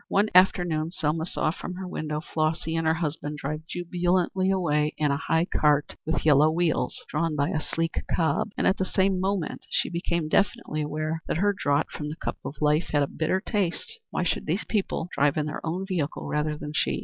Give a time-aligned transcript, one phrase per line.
[0.07, 5.11] One afternoon Selma saw from her window Flossy and her husband drive jubilantly away in
[5.11, 9.19] a high cart with yellow wheels drawn by a sleek cob, and at the same
[9.19, 13.07] moment she became definitely aware that her draught from the cup of life had a
[13.07, 13.99] bitter taste.
[14.09, 16.99] Why should these people drive in their own vehicle rather than she?